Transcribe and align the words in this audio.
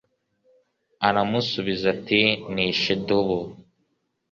aramusubiza 1.07 1.85
ati 1.95 2.21
nishe 2.53 2.89
idubu 2.95 3.39